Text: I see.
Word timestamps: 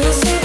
I 0.00 0.12
see. 0.12 0.37